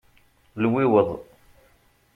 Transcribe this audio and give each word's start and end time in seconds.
Lwiweḍ. 0.63 1.09